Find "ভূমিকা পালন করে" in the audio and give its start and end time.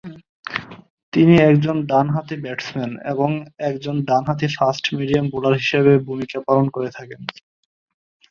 6.07-6.89